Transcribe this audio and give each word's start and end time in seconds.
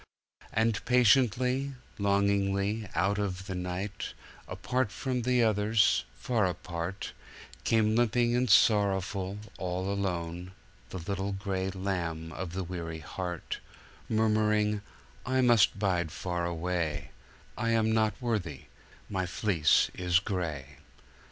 And 0.51 0.83
patiently, 0.85 1.75
longingly, 1.99 2.89
out 2.95 3.19
of 3.19 3.45
the 3.45 3.53
night, 3.53 4.15
apart 4.47 4.91
from 4.91 5.21
the 5.21 5.43
others, 5.43 6.05
far 6.15 6.47
apart, 6.47 7.13
Came 7.65 7.95
limping 7.95 8.35
and 8.35 8.49
sorrowful, 8.49 9.37
all 9.59 9.93
alone, 9.93 10.53
the 10.89 10.97
little 10.97 11.33
gray 11.33 11.69
lamb 11.69 12.31
of 12.31 12.53
the 12.53 12.63
weary 12.63 12.97
heart, 13.01 13.59
Murmuring, 14.09 14.81
"I 15.23 15.41
must 15.41 15.77
bide 15.77 16.11
far 16.11 16.45
away: 16.47 17.11
I 17.55 17.69
am 17.69 17.91
not 17.91 18.19
worthy 18.19 18.61
my 19.07 19.27
fleece 19.27 19.91
is 19.93 20.17
gray." 20.17 20.77